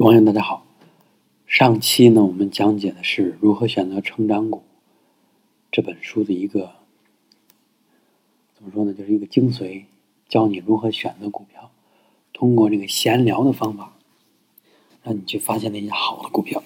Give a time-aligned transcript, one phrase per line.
[0.00, 0.64] 各位网友，大家好。
[1.46, 4.62] 上期呢，我们讲解的是如何选择成长股
[5.70, 6.70] 这本书的一个
[8.54, 9.84] 怎么说呢，就是一个精髓，
[10.26, 11.70] 教你如何选择股票，
[12.32, 13.94] 通过这个闲聊的方法，
[15.02, 16.62] 让你去发现那些好的股票。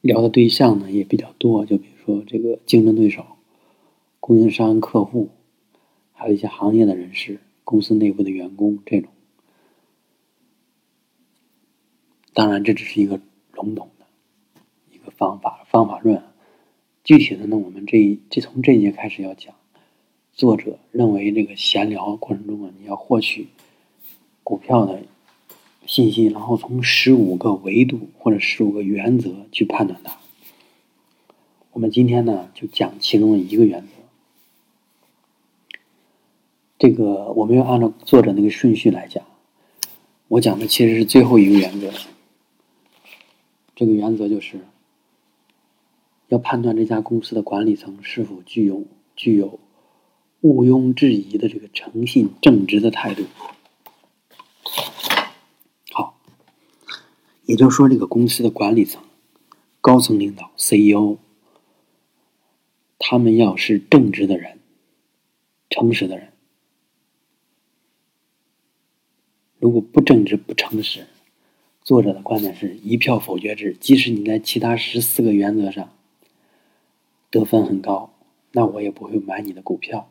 [0.00, 3.22] 聊的对象呢也比较多，就比如说这个竞争对手、
[4.20, 5.28] 供应商、客户，
[6.14, 9.10] 还有一些行业的人士、公司内部的员工这种。
[12.36, 13.18] 当然，这只是一个
[13.54, 14.04] 笼统的
[14.92, 16.22] 一个方法方法论。
[17.02, 19.54] 具体的呢，我们这一这从这一节开始要讲。
[20.34, 23.48] 作者认为，这个闲聊过程中啊，你要获取
[24.42, 25.00] 股票的
[25.86, 30.18] 信息，然后从十五个维度或者十五个原则去判断它。
[31.72, 33.88] 我们今天呢，就讲其中的一个原则。
[36.78, 39.24] 这个我们要按照作者那个顺序来讲。
[40.28, 41.90] 我讲的其实是最后一个原则。
[43.76, 44.60] 这个原则就是，
[46.28, 49.60] 要判断这家公司的管理层是否具有具有
[50.40, 53.24] 毋庸置疑的这个诚信正直的态度。
[55.92, 56.18] 好，
[57.44, 59.02] 也就是说，这个公司的管理层、
[59.82, 61.18] 高层领导、CEO，
[62.98, 64.58] 他们要是正直的人、
[65.68, 66.32] 诚实的人。
[69.58, 71.06] 如果不正直、不诚实，
[71.86, 75.92] 作者的观点是一票否决制，即使你在其他十四个原则上
[77.30, 78.12] 得分很高，
[78.50, 80.10] 那我也不会买你的股票。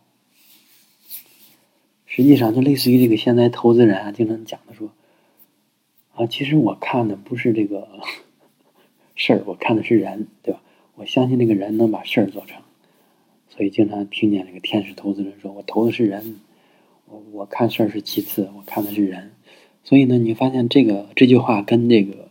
[2.06, 4.94] 实际上，就类似于这个现在投资人啊，经常讲的说，
[6.14, 7.90] 啊，其实我看的不是这个
[9.14, 10.62] 事儿，我看的是人，对吧？
[10.96, 12.62] 我相信这个人能把事儿做成，
[13.50, 16.40] 所以经常听见这个天使投资人说，我投的是人，
[17.08, 19.34] 我我看事儿是其次，我看的是人。
[19.86, 22.30] 所以呢，你发现这个这句话跟这个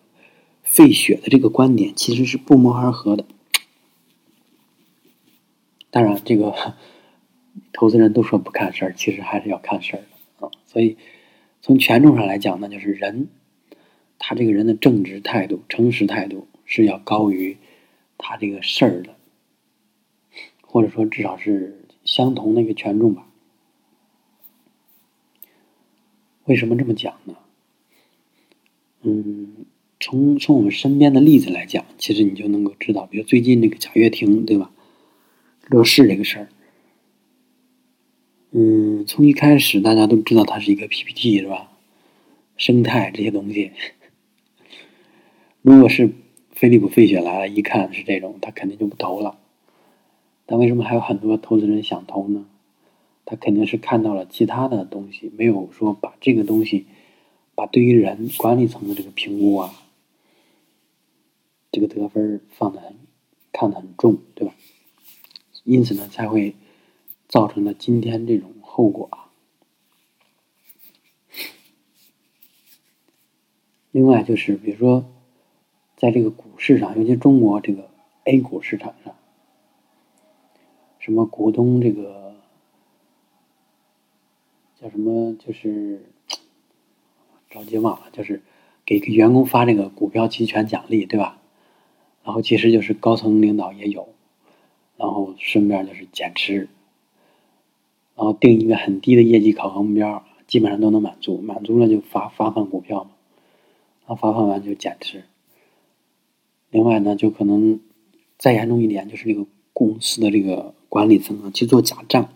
[0.64, 3.24] 费雪的这个观点其实是不谋而合的。
[5.91, 6.53] 当然，这个
[7.72, 10.50] 投资人都说不看事儿，其实还是要看事儿的啊。
[10.66, 10.97] 所以
[11.62, 13.28] 从权重上来讲呢，就是人
[14.19, 17.56] 他这个人的正直态度、诚实态度是要高于
[18.19, 19.15] 他这个事儿的，
[20.60, 23.28] 或者说至少是相同的一个权重吧。
[26.47, 27.36] 为什么这么讲呢？
[29.06, 29.66] 嗯，
[30.00, 34.70] 从从我们身边的例子来讲，其实你就能够知道，比如最近这个贾跃亭，对吧？
[35.69, 36.48] 乐视这个事儿，
[38.50, 41.70] 嗯，从一开始大家都知道它是一个 PPT 是吧？
[42.56, 43.72] 生态这些东西，
[45.60, 46.10] 如果是
[46.50, 49.38] 飞利浦费雪来了，一看是这种，他肯定就不投了。
[50.47, 52.47] 但为什么还有很多投资人想投呢？
[53.26, 56.86] 他肯定是看到了其他的东西，没有说把这个东西。
[57.54, 59.72] 把对于人管理层的这个评估啊，
[61.70, 62.97] 这个得分放的很
[63.53, 64.54] 看得很重，对吧？
[65.62, 66.54] 因此呢，才会
[67.28, 69.31] 造成了今天这种后果啊。
[73.92, 75.06] 另外就是，比如说，
[75.97, 77.88] 在这个股市上，尤其中国这个
[78.25, 79.15] A 股市场上，
[80.98, 82.34] 什么股东这个
[84.81, 86.13] 叫什么，就是。
[87.54, 88.42] 着急忘了，就是
[88.84, 91.41] 给员工发这个股票期权奖励，对吧？
[92.25, 94.09] 然后其实就是高层领导也有，
[94.97, 96.69] 然后顺便就是减持，
[98.16, 103.10] 然后定一个很低的业绩考核目标，基本上都能满足，满足了就发发放股票嘛，
[104.06, 105.25] 然后发放完就减持。
[106.71, 107.78] 另外呢，就可能
[108.36, 112.31] 再严重一点，就是这个公司的这个管理层啊去做假账。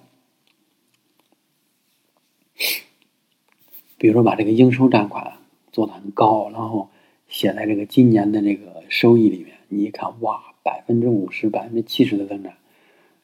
[3.98, 5.32] 比如说，把这个应收账款
[5.72, 6.88] 做的很高，然后
[7.26, 12.52] 写在这个今年的这个收益里面，你一看，哇，百分之五十、百分之七十的增长，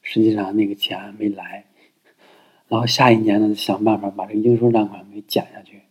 [0.02, 1.64] 实际上那个钱没来。
[2.66, 5.82] 然后下一年呢，想办法把这个应收账款给减下去。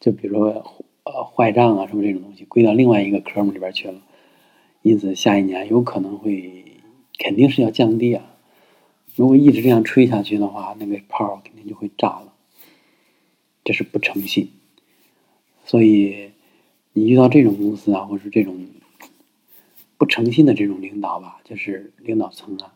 [0.00, 4.00] 就比如说，呃，坏账啊什么这种东西归到另外一个科目里边去了，
[4.82, 6.64] 因此下一年有可能会
[7.18, 8.24] 肯定是要降低啊。
[9.14, 12.32] 如果一直这样吹下去的话，那个泡肯定就会炸了。
[13.66, 14.50] 这是不诚信，
[15.64, 16.30] 所以
[16.92, 18.64] 你遇到这种公司啊，或者是这种
[19.98, 22.74] 不诚信的这种领导吧，就是领导层啊，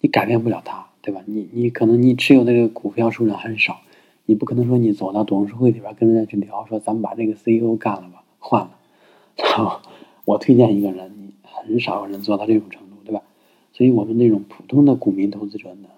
[0.00, 1.22] 你改变不了他，对吧？
[1.24, 3.80] 你你可能你持有的这个股票数量很少，
[4.26, 8.78] 你不可能说你走到董事会里边跟人家去聊，说咱们把这个 CEO 干了吧，换了，
[9.38, 9.80] 然后
[10.26, 13.22] 我推荐一个人，很少有人做到这种程度，对吧？
[13.72, 15.88] 所以我们这种普通的股民投资者呢，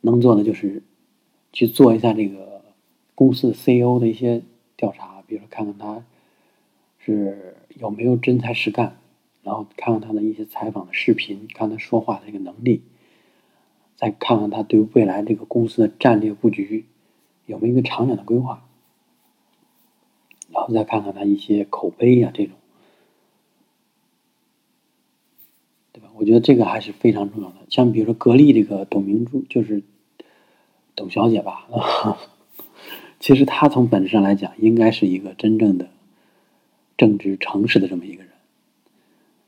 [0.00, 0.82] 能做的就是
[1.52, 2.55] 去做一下这个。
[3.16, 4.42] 公司 CEO 的一些
[4.76, 6.04] 调查，比如说看看他
[7.00, 8.98] 是有没有真才实干，
[9.42, 12.82] 然后看看他的一些采访的视频，看他说话的这个能力，
[13.96, 16.84] 再看看他对未来这个公司的战略布局
[17.46, 18.62] 有没有一个长远的规划，
[20.50, 22.54] 然后再看看他一些口碑呀这种。
[25.92, 27.56] 对吧我觉得这个还是非常重要的。
[27.70, 29.82] 像比如说格力这个董明珠，就是
[30.94, 31.66] 董小姐吧，
[33.26, 35.90] 其实他从本质上来讲，应该是一个真正的
[36.96, 38.30] 正直诚实的这么一个人。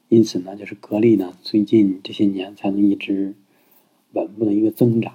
[0.09, 3.37] 因此呢，就是格力呢，最近这些年才能一直
[4.15, 5.15] 稳步的一个增长。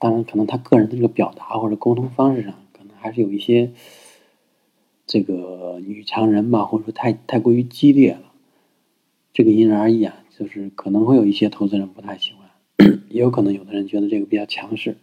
[0.00, 3.70] 当然，可能他个人的这个表达或者沟通方式上，可能还是有一些
[5.06, 8.32] 这个女强人吧，或者说太太过于激烈了。
[9.32, 14.96] 这个因人而异啊，就是可能会有一些投资人不太喜欢， 也有可能有的人觉得这个比较强势，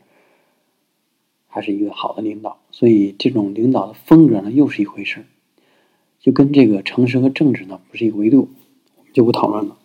[1.49, 2.61] 还是一个好的领导。
[2.71, 5.25] 所以这种领导的风格呢，又是一回事
[6.21, 8.49] 就跟这个诚实和正直呢不是一个维度，
[8.95, 9.77] 我们就不讨论了。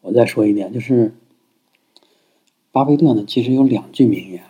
[0.00, 1.14] 我再说一点，就是
[2.72, 4.42] 巴菲特呢，其实有两句名言，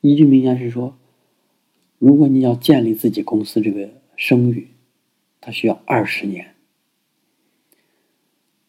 [0.00, 0.96] 一句名言是说，
[1.98, 4.68] 如果你要建立自己公司这个声誉，
[5.40, 6.54] 它需要二十年。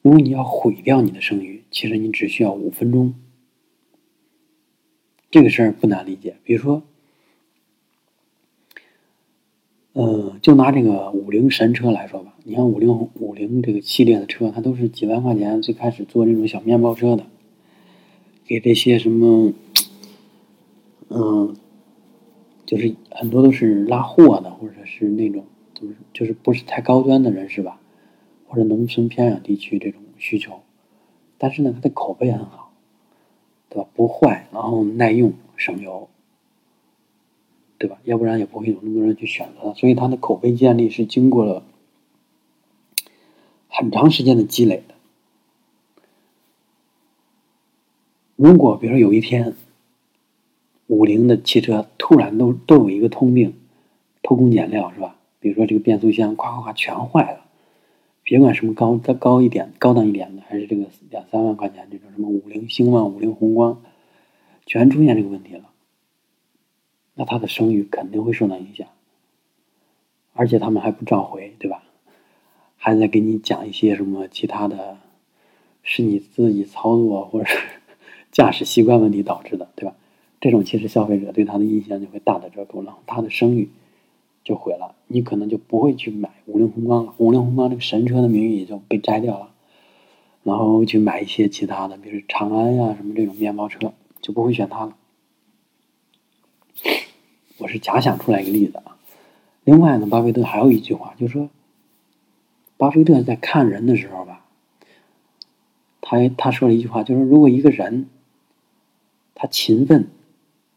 [0.02, 3.16] 如果你要毁掉你的声誉，其实你只需要五分钟。
[5.30, 6.38] 这个事儿不难理解。
[6.44, 6.84] 比如说，
[9.94, 17.26] 嗯，就拿这个五菱神车来说吧，你看五菱五菱这个系列的车，它都是几万块钱最开始做这种小面包车的，
[18.46, 19.54] 给这些什么，
[21.10, 21.56] 嗯，
[22.66, 27.80] 就是很多都是拉货的，或者是那种就是就是不是太高端的人士吧。
[28.50, 30.62] 或者农村偏远地区这种需求，
[31.38, 32.67] 但是呢，它的口碑很好，
[33.70, 33.88] 对吧？
[33.96, 36.10] 不坏，然后耐用，省油，
[37.78, 37.98] 对吧？
[38.04, 39.74] 要不然也不会有那么多人去选择它。
[39.74, 41.64] 所以它的口碑建立是经过了
[43.68, 44.96] 很长时间的积累的。
[48.36, 49.56] 如果比如说有一天，
[50.88, 53.54] 五菱的汽车突然都都有一个通病，
[54.22, 55.16] 偷工减料是吧？
[55.40, 57.47] 比如说这个变速箱咵咵咵全坏了。
[58.30, 63.82] 别管什么高再高一点、高档一点的，还是这个两三万块钱这种什么五菱兴旺、五菱宏光，
[64.66, 65.70] 全出现这个问题了，
[67.14, 68.86] 那他的声誉肯定会受到影响，
[70.34, 71.82] 而且他们还不召回，对吧？
[72.76, 74.98] 还在给你讲一些什么其他的，
[75.82, 77.58] 是你自己操作或者是
[78.34, 79.96] 驾驶习惯问题导致的，对吧？
[80.42, 83.70] 这种其实消费者对他的印象就会大打折扣，了他的声誉。
[84.48, 87.14] 就毁了，你可能就不会去买五菱宏光了。
[87.18, 89.54] 五菱宏光这个神车的名誉也就被摘掉了，
[90.42, 93.92] 然后去买一些其他的，比如长安呀什么这种面包车，
[94.22, 94.96] 就不会选它了。
[97.58, 98.98] 我是假想出来一个例子啊。
[99.66, 101.50] 另外呢，巴菲特还有一句话，就是说，
[102.78, 104.46] 巴菲特在看人的时候吧，
[106.00, 108.08] 他他说了一句话，就是如果一个人
[109.36, 110.08] 他勤奋、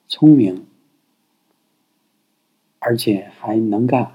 [0.09, 0.67] 聪明。
[2.81, 4.11] 而且还能干，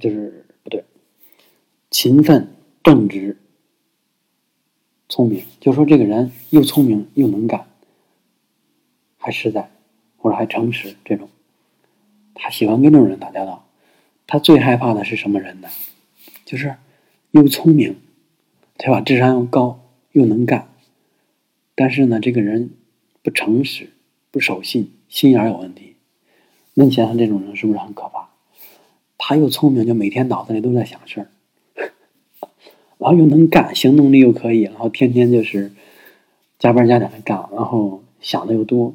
[0.00, 0.84] 就是不对，
[1.90, 2.54] 勤奋、
[2.84, 3.36] 正直、
[5.08, 5.44] 聪明。
[5.60, 7.66] 就说这个人又聪明又能干，
[9.18, 9.70] 还实在，
[10.16, 11.28] 或者还诚实，这种，
[12.34, 13.68] 他喜欢跟这种人打交道。
[14.28, 15.68] 他最害怕的是什么人呢？
[16.44, 16.76] 就是
[17.32, 17.96] 又聪明，
[18.76, 19.00] 对吧？
[19.00, 19.80] 智商又高，
[20.12, 20.68] 又能干，
[21.74, 22.70] 但是呢，这个人
[23.22, 23.90] 不诚实，
[24.30, 24.92] 不守信。
[25.08, 25.96] 心眼有问题，
[26.74, 28.28] 那你想想这种人是不是很可怕？
[29.16, 31.28] 他又聪明，就每天脑子里都在想事儿，
[32.98, 35.72] 然后又能干，行动力又可以，然后天天就是
[36.58, 38.94] 加班加点的干，然后想的又多。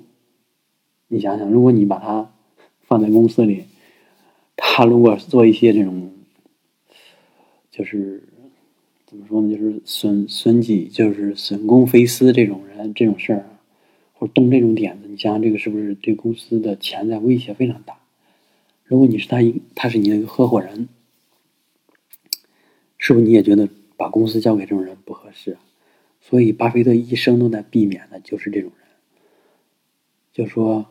[1.07, 2.31] 你想想，如果你把他
[2.81, 3.65] 放在公司里，
[4.55, 6.11] 他如果做一些这种，
[7.69, 8.23] 就是
[9.05, 9.55] 怎么说呢？
[9.55, 13.45] 就是损损己，就是损公非私这种人，这种事儿。
[14.27, 17.99] 动这种点子，你想想这个是不是对公司的潜在威胁非常大？
[18.83, 20.89] 如果你是他一，他是你的一个合伙人，
[22.97, 25.57] 是不是你也觉得把公司交给这种人不合适？
[26.21, 28.87] 所以，巴菲特一生都在避免的就是这种人，
[30.31, 30.85] 就说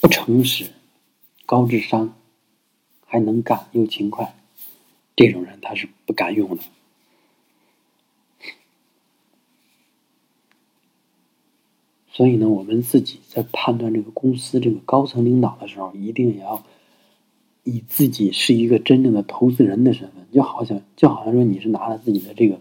[0.00, 0.66] 不诚实、
[1.46, 2.16] 高智商、
[3.04, 4.36] 还能干又勤快，
[5.16, 6.62] 这种人他是不敢用的。
[12.16, 16.64] 所以呢，我们自己在判断这个公司这个高层领导的时候，一定也要
[17.62, 22.58] 以自己是一个真正的投资人的身份，就好像就好像说你是拿了自己的这个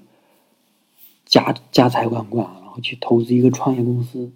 [1.23, 4.33] 家家财万贯，然后去投资一个创业公司，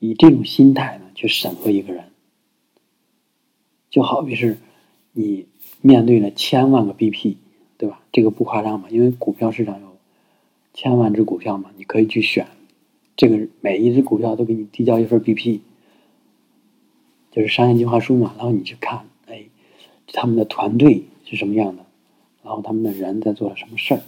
[0.00, 2.10] 以这种心态呢去审核一个人，
[3.88, 4.58] 就好比是
[5.14, 5.46] 你
[5.80, 7.36] 面对了千万个 BP，
[7.78, 8.02] 对吧？
[8.12, 8.88] 这个不夸张吧？
[8.90, 9.96] 因为股票市场有
[10.74, 12.46] 千万只股票嘛，你可以去选，
[13.20, 15.60] 这个每一只股票都给你递交一份 BP，
[17.30, 18.32] 就是商业计划书嘛。
[18.38, 19.44] 然后你去看，哎，
[20.06, 21.84] 他们的团队是什么样的，
[22.42, 24.00] 然后他们的人在做了什么事儿。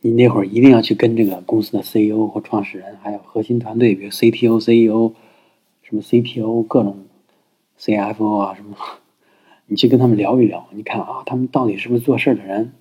[0.00, 5.12] 你那会儿一定要去跟这个公司的 CEO 或创始人，还有核心团队，比如 CTO、CEO、
[5.82, 7.04] 什么 CPO、各种
[7.78, 8.78] CFO 啊什么，
[9.66, 12.72] 你去跟他们聊一聊，你看啊，他们到底是不是做事的人？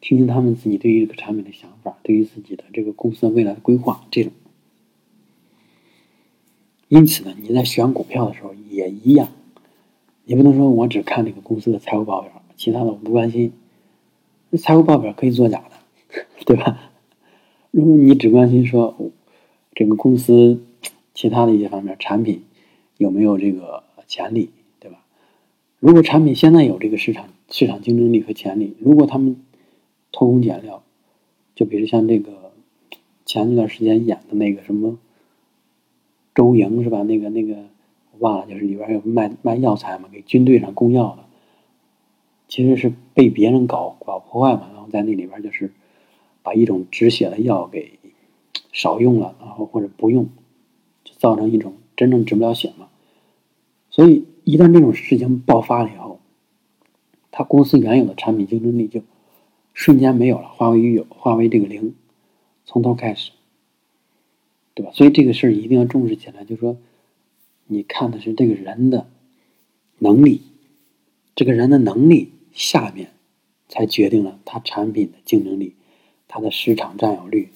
[0.00, 4.32] 听听他们自己对于这个产品的想法，对于自己的这个公司的未来的规划，这种。
[6.88, 9.28] 因此呢，你在选股票的时候也一样，
[10.24, 13.52] 你不能说我只看这个公司的财务报表，其他的我不关心。
[14.56, 16.24] 财务报表可以作假的。
[16.46, 16.90] 对吧？
[17.70, 18.96] 如果你只关心说
[19.74, 20.64] 这个公司
[21.12, 22.44] 其他的一些方面，产品
[22.96, 24.48] 有没有这个潜力，
[24.80, 25.04] 对吧？
[25.78, 29.36] 如果产品现在有这个市场市场竞争力和潜力，如果他们
[30.12, 30.82] 偷工减料，
[31.54, 32.52] 就比如像这个
[33.24, 34.98] 前一段时间演的那个什么
[36.34, 37.02] 周莹是吧？
[37.02, 37.56] 那个那个
[38.12, 41.24] 我忘了，就是里边有卖卖药材嘛，给军队上供药的，
[42.48, 45.72] 其实是被别人搞搞破坏嘛，然后在那里边就是。
[46.40, 47.98] 把一种止血的药给
[48.72, 50.30] 少用了，然后或者不用，
[51.04, 52.88] 就造成一种真正止不了血嘛。
[53.90, 56.20] 所以一旦这种事情爆发了以后，
[57.30, 59.02] 他公司原有的产品竞争力就
[59.78, 61.94] 瞬间没有了，化为有，化为这个零，
[62.64, 63.30] 从头开始，
[64.74, 64.90] 对吧？
[64.92, 66.76] 所以这个事儿一定要重视起来，就是说，
[67.68, 69.08] 你看的是这个人的
[69.98, 70.42] 能力，
[71.36, 73.12] 这个人的能力下面
[73.68, 75.76] 才决定了他产品的竞争力。
[76.26, 77.50] 他的市场占有率，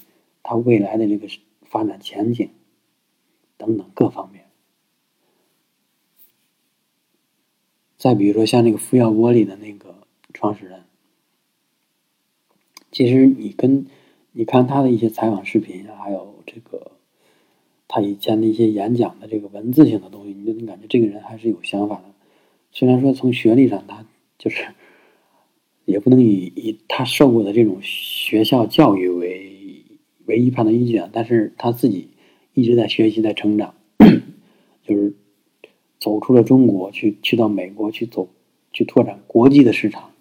[0.44, 1.26] 他未来的这个
[1.62, 2.50] 发展前景
[3.56, 4.44] 等等各方面。
[7.98, 9.96] 再比如说像那个福耀玻璃的那个
[10.32, 10.84] 创始人，
[12.92, 13.86] 其实你跟
[14.30, 16.92] 你看他的一些采访视频，还有这个
[17.88, 22.04] 他以前的一些演讲的这个文字性的东西，你就能感觉这个人还是有想法的。
[22.70, 24.06] 虽然说从学历上他
[24.38, 24.66] 就是。
[25.84, 29.84] 也不能以以他受过的这种学校教育为
[30.26, 32.10] 唯一判断依据啊，但是他自己
[32.54, 33.74] 一直在学习，在成长，
[34.86, 35.16] 就是
[35.98, 38.28] 走出了中国，去去到美国去走，
[38.72, 40.11] 去拓展国际的市场，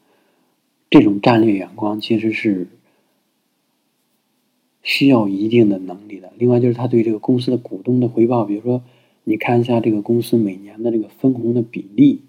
[0.92, 2.68] 这种战略眼光其实是
[4.84, 6.32] 需要一定的能力的。
[6.38, 8.84] 另外就是他对这个公司的股东的回报，比如说
[9.24, 12.22] 你看一下这个公司每年的这个分红的比例。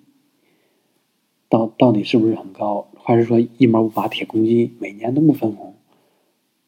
[1.49, 5.75] 到到底是不是很高，还是说一毛不拔铁公鸡，每年都不分红？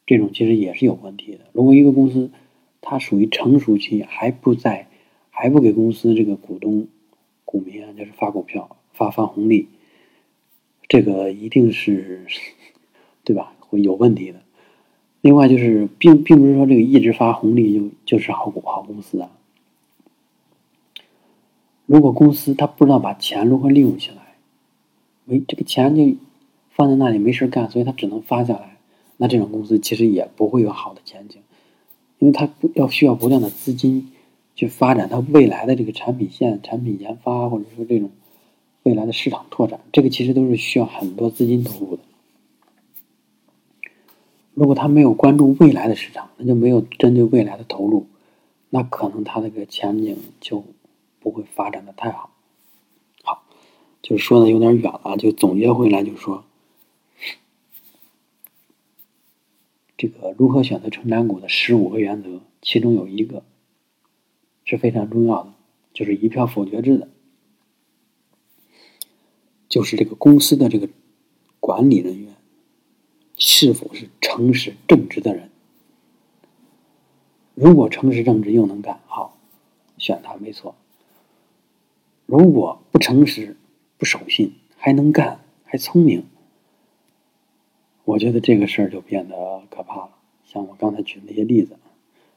[0.05, 1.47] 这种其实也是有问题的。
[1.53, 2.31] 如果一个公司
[2.83, 4.89] 它属于成熟期，还不在，
[5.31, 6.89] 还不给公司这个股东、
[7.47, 9.69] 股民啊，就是发股票、发发红利，
[10.88, 12.26] 这个一定是
[13.25, 13.55] 对吧？
[13.61, 14.41] 会有问题的。
[15.21, 19.31] 另外就是，并并不是说这个一直发红利就就是好股好公司啊。
[21.87, 24.17] 如果公司它不知道把钱如何利用起来。
[25.26, 26.19] 没这个钱就
[26.69, 28.76] 放在那里没事干，所以他只能发下来。
[29.17, 31.41] 那这种公司其实也不会有好的前景，
[32.19, 34.12] 因为它不要需要不断的资金
[34.55, 38.11] 去发展它未来的这个产品线、产品研发，或者说这种
[38.85, 42.03] 未来的市场拓展，这个其实都是需要很多资金投入的。
[44.53, 48.07] 如果他没有关注未来的市场，那就没有针对未来的投入，
[48.71, 50.62] 那可能他这个前景就
[51.19, 52.31] 不会发展的太好。
[53.23, 53.43] 好
[54.03, 56.45] 就是说的有点远了，就总结回来，就说
[59.97, 63.43] 这个如何选择成长股的十五个原则，其中有一个
[64.67, 65.55] 是非常重要的，
[65.95, 67.09] 就是一票否决制的，
[69.75, 70.88] 就是这个公司的这个
[71.59, 72.37] 管理人员
[73.37, 75.50] 是否是诚实正直的人。
[77.57, 79.37] 如果诚实正直又能干，好，
[79.99, 80.76] 选他没错。
[82.25, 83.57] 如果不诚实，
[83.99, 86.25] 不守信还能干还聪明，
[88.04, 90.11] 我觉得这个事儿就变得可怕了。
[90.45, 91.76] 像我刚才举的那些例子，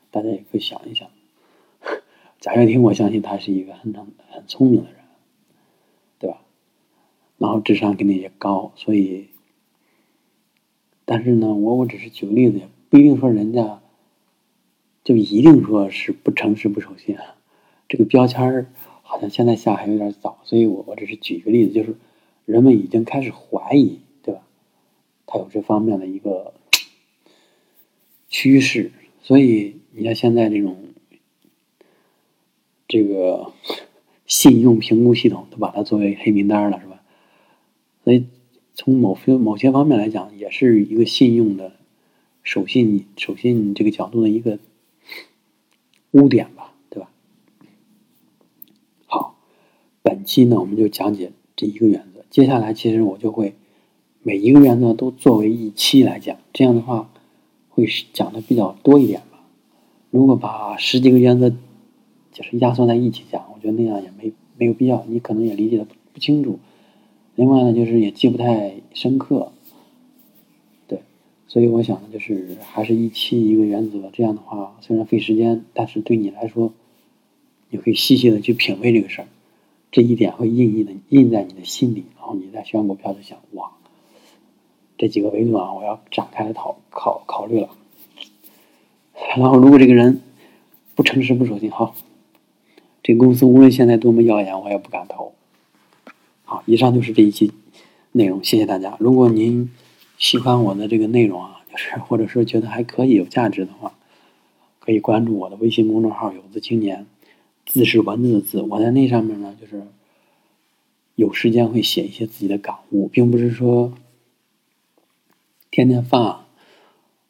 [0.10, 1.08] 大家也可以想一想。
[2.42, 5.02] 贾跃亭，我相信他是一个很很很聪明的人，
[7.38, 9.28] 然后智商肯定也高，所以，
[11.06, 13.82] 但是呢，我我只是举个例子，不一定说人家
[15.04, 17.36] 就一定说是不诚实不守信啊。
[17.88, 18.68] 这个标签儿。
[19.10, 21.96] 好像现在下还有点早，所以我我只是举一个例子，就是
[22.44, 24.42] 人们已经开始怀疑，对吧？
[25.26, 26.54] 他有这方面的一个
[28.28, 28.92] 趋势，
[29.22, 30.78] 所以你像现在这种
[32.90, 33.54] 这个
[34.26, 36.82] 信用评估系统都把它作为黑名单了，
[38.08, 38.24] 所以
[38.74, 41.74] 从某些某些方面来讲，也是一个信用的
[42.42, 44.60] 守信守信这个角度的一个
[46.12, 47.10] 污点吧，对吧？
[49.08, 49.36] 好，
[50.02, 53.56] 本期呢我们就讲解这一个原则，接下来其实我就会
[54.24, 57.12] 每一个原则都作为一期来讲，这样的话
[57.68, 59.44] 会讲的比较多一点吧。
[60.12, 61.50] 如果把十几个原则
[62.32, 66.58] 就是压缩在一起讲，我觉得那样也没没有必要，你可能也理解的不清楚。
[67.38, 69.52] 另外呢，就是也记不太深刻，
[70.88, 71.04] 对，
[71.48, 76.74] 所以我想呢，就是还是一期一个原则，这样的话虽然费时间，但是对你来说，
[77.70, 79.28] 你可以细细的去品味这个事儿，
[79.92, 83.70] 这一点会印印的印在你的心里，然后你在选股票就想，哇，
[84.98, 87.70] 这几个维度啊，我要展开来讨考考虑了。
[89.38, 90.22] 然后如果这个人
[90.96, 91.94] 不诚实不守信，好，
[93.04, 95.34] 这公司无论现在多么耀眼，我也不敢投。
[96.50, 97.52] 好，以上就是这一期
[98.14, 98.96] 内容，谢谢大家。
[99.02, 99.70] 如果您
[100.18, 103.96] 喜欢我的这个内容啊，就是或者说觉得还可以有价值的话，
[104.80, 107.06] 可以关注我的微信公众号“有字青年”，
[107.68, 108.62] 字是文字的字。
[108.62, 109.88] 我在那上面呢，就是
[111.16, 113.92] 有时间会写一些自己的感悟，并不是说
[115.70, 116.46] 天天发。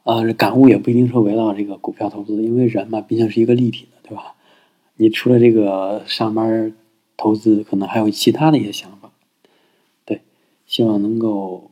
[0.03, 4.35] 啊，感悟也不一定说围绕这个股票投资，因为人嘛，毕竟是一个立体的，对吧？
[4.95, 6.71] 你除了这个上班
[7.17, 8.96] 投资，可能还有其他的一些想法。
[10.67, 11.71] 希望能够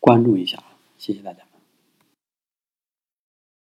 [0.00, 0.62] 关注一下，
[0.96, 1.51] 谢谢大家。